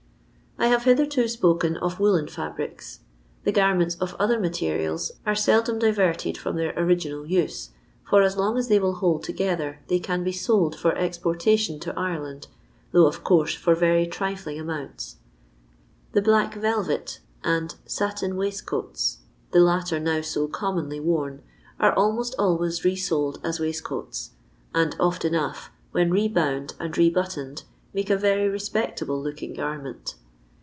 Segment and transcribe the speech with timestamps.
[0.57, 2.99] I have bitherto spoken of leooUen fabrics.
[3.45, 7.71] The garments of other nuiterials are seldom diverted from their original use,
[8.07, 11.97] fur as long as they will hold together they can be sold fur exportation to
[11.97, 12.45] Ireland,
[12.91, 15.15] though of course for rery trifling amounts.
[16.11, 19.17] The black Vetv t and *Satin Waistcoats—
[19.53, 21.41] the latter now so commonly worn—
[21.79, 24.31] are almost always resold as waistcoats,
[24.75, 27.63] and oft enough, when re bound and rebuttoned,
[27.95, 30.13] make a rery respectable looking garment.